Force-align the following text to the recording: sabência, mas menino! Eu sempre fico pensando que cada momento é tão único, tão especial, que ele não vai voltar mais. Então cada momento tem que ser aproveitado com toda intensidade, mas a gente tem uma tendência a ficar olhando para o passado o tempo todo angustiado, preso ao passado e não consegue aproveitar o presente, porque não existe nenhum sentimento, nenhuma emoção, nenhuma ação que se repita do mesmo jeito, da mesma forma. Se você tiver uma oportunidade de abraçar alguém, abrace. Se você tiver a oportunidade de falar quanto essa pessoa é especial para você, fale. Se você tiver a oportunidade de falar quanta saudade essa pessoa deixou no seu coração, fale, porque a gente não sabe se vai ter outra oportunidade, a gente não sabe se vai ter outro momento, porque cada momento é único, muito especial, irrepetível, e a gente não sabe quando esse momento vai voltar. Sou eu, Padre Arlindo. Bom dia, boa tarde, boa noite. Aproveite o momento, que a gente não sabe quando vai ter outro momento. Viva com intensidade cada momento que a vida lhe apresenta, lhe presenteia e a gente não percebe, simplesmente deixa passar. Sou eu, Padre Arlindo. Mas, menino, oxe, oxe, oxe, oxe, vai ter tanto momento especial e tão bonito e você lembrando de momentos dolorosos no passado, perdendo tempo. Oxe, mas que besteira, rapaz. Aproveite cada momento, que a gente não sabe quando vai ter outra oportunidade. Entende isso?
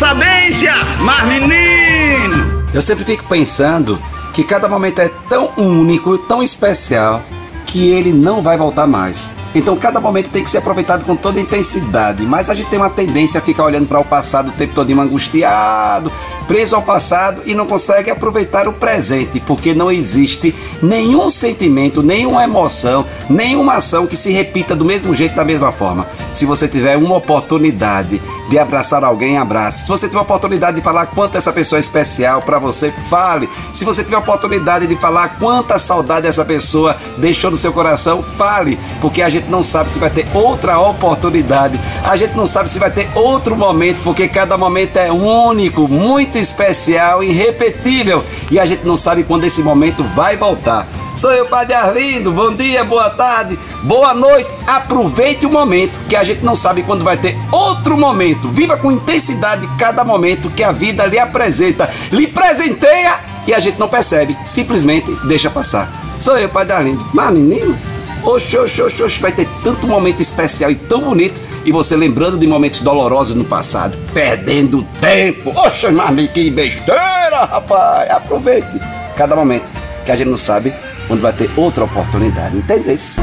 sabência, 0.00 0.72
mas 1.00 1.22
menino! 1.26 2.64
Eu 2.72 2.80
sempre 2.80 3.04
fico 3.04 3.22
pensando 3.28 4.00
que 4.32 4.42
cada 4.42 4.66
momento 4.66 4.98
é 5.00 5.10
tão 5.28 5.50
único, 5.58 6.16
tão 6.16 6.42
especial, 6.42 7.22
que 7.66 7.90
ele 7.90 8.10
não 8.10 8.40
vai 8.40 8.56
voltar 8.56 8.86
mais. 8.86 9.30
Então 9.54 9.76
cada 9.76 10.00
momento 10.00 10.30
tem 10.30 10.44
que 10.44 10.50
ser 10.50 10.58
aproveitado 10.58 11.04
com 11.04 11.16
toda 11.16 11.40
intensidade, 11.40 12.24
mas 12.24 12.48
a 12.48 12.54
gente 12.54 12.68
tem 12.68 12.78
uma 12.78 12.90
tendência 12.90 13.38
a 13.38 13.42
ficar 13.42 13.64
olhando 13.64 13.86
para 13.86 14.00
o 14.00 14.04
passado 14.04 14.48
o 14.48 14.52
tempo 14.52 14.74
todo 14.74 14.90
angustiado, 15.00 16.12
preso 16.46 16.74
ao 16.74 16.82
passado 16.82 17.42
e 17.46 17.54
não 17.54 17.66
consegue 17.66 18.10
aproveitar 18.10 18.66
o 18.66 18.72
presente, 18.72 19.40
porque 19.40 19.72
não 19.72 19.90
existe 19.90 20.54
nenhum 20.82 21.30
sentimento, 21.30 22.02
nenhuma 22.02 22.42
emoção, 22.42 23.06
nenhuma 23.28 23.74
ação 23.74 24.06
que 24.06 24.16
se 24.16 24.32
repita 24.32 24.74
do 24.74 24.84
mesmo 24.84 25.14
jeito, 25.14 25.36
da 25.36 25.44
mesma 25.44 25.70
forma. 25.70 26.06
Se 26.32 26.44
você 26.44 26.66
tiver 26.66 26.96
uma 26.96 27.16
oportunidade 27.16 28.20
de 28.48 28.58
abraçar 28.58 29.04
alguém, 29.04 29.38
abrace. 29.38 29.84
Se 29.84 29.88
você 29.88 30.08
tiver 30.08 30.18
a 30.18 30.22
oportunidade 30.22 30.76
de 30.76 30.82
falar 30.82 31.06
quanto 31.06 31.38
essa 31.38 31.52
pessoa 31.52 31.78
é 31.78 31.80
especial 31.80 32.42
para 32.42 32.58
você, 32.58 32.92
fale. 33.08 33.48
Se 33.72 33.84
você 33.84 34.02
tiver 34.02 34.16
a 34.16 34.20
oportunidade 34.20 34.88
de 34.88 34.96
falar 34.96 35.36
quanta 35.38 35.78
saudade 35.78 36.26
essa 36.26 36.44
pessoa 36.44 36.96
deixou 37.16 37.52
no 37.52 37.56
seu 37.56 37.72
coração, 37.72 38.24
fale, 38.36 38.76
porque 39.00 39.22
a 39.22 39.28
gente 39.28 39.39
não 39.48 39.62
sabe 39.62 39.90
se 39.90 39.98
vai 39.98 40.10
ter 40.10 40.26
outra 40.34 40.78
oportunidade, 40.78 41.80
a 42.04 42.16
gente 42.16 42.36
não 42.36 42.46
sabe 42.46 42.68
se 42.68 42.78
vai 42.78 42.90
ter 42.90 43.08
outro 43.14 43.56
momento, 43.56 44.00
porque 44.02 44.28
cada 44.28 44.56
momento 44.56 44.96
é 44.96 45.10
único, 45.10 45.88
muito 45.88 46.38
especial, 46.38 47.22
irrepetível, 47.22 48.24
e 48.50 48.58
a 48.58 48.66
gente 48.66 48.84
não 48.84 48.96
sabe 48.96 49.24
quando 49.24 49.44
esse 49.44 49.62
momento 49.62 50.02
vai 50.14 50.36
voltar. 50.36 50.86
Sou 51.16 51.32
eu, 51.32 51.46
Padre 51.46 51.74
Arlindo. 51.74 52.32
Bom 52.32 52.54
dia, 52.54 52.84
boa 52.84 53.10
tarde, 53.10 53.58
boa 53.82 54.14
noite. 54.14 54.54
Aproveite 54.66 55.44
o 55.44 55.50
momento, 55.50 55.98
que 56.08 56.16
a 56.16 56.24
gente 56.24 56.44
não 56.44 56.56
sabe 56.56 56.82
quando 56.82 57.04
vai 57.04 57.16
ter 57.16 57.36
outro 57.50 57.96
momento. 57.96 58.48
Viva 58.48 58.76
com 58.76 58.92
intensidade 58.92 59.68
cada 59.78 60.04
momento 60.04 60.50
que 60.50 60.62
a 60.62 60.72
vida 60.72 61.04
lhe 61.04 61.18
apresenta, 61.18 61.92
lhe 62.10 62.26
presenteia 62.26 63.18
e 63.46 63.52
a 63.52 63.58
gente 63.58 63.78
não 63.78 63.88
percebe, 63.88 64.36
simplesmente 64.46 65.10
deixa 65.24 65.50
passar. 65.50 65.90
Sou 66.18 66.38
eu, 66.38 66.48
Padre 66.48 66.74
Arlindo. 66.74 67.04
Mas, 67.12 67.32
menino, 67.32 67.76
oxe, 68.24 68.56
oxe, 68.56 68.82
oxe, 68.82 69.02
oxe, 69.02 69.20
vai 69.20 69.32
ter 69.32 69.48
tanto 69.62 69.86
momento 69.86 70.20
especial 70.20 70.70
e 70.70 70.74
tão 70.74 71.02
bonito 71.02 71.40
e 71.64 71.72
você 71.72 71.96
lembrando 71.96 72.38
de 72.38 72.46
momentos 72.46 72.80
dolorosos 72.80 73.36
no 73.36 73.44
passado, 73.44 73.96
perdendo 74.12 74.86
tempo. 75.00 75.52
Oxe, 75.56 75.88
mas 75.90 76.30
que 76.32 76.50
besteira, 76.50 77.44
rapaz. 77.44 78.10
Aproveite 78.10 78.80
cada 79.16 79.36
momento, 79.36 79.70
que 80.04 80.12
a 80.12 80.16
gente 80.16 80.28
não 80.28 80.38
sabe 80.38 80.72
quando 81.06 81.20
vai 81.20 81.32
ter 81.32 81.50
outra 81.56 81.84
oportunidade. 81.84 82.56
Entende 82.56 82.94
isso? 82.94 83.20